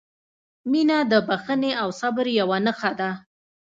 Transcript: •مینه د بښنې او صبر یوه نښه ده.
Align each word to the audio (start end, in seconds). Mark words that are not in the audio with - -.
•مینه 0.71 0.97
د 1.11 1.13
بښنې 1.27 1.71
او 1.81 1.89
صبر 1.99 2.25
یوه 2.39 2.57
نښه 2.65 2.91
ده. 2.99 3.11